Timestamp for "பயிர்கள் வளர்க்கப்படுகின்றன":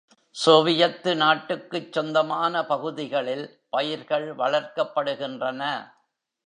3.69-5.91